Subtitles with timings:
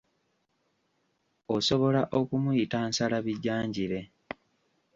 [1.55, 3.99] Osobola okumuyita nsalabijanjire.